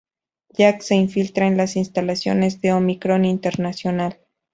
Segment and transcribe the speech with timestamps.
[0.57, 4.17] Jack se infiltra en las instalaciones de Omicron Internacional.